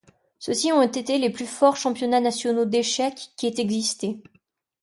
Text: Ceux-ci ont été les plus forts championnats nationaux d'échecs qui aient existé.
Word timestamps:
Ceux-ci 0.39 0.71
ont 0.71 0.81
été 0.81 1.19
les 1.19 1.29
plus 1.29 1.45
forts 1.45 1.75
championnats 1.77 2.21
nationaux 2.21 2.65
d'échecs 2.65 3.29
qui 3.37 3.45
aient 3.45 3.59
existé. 3.59 4.19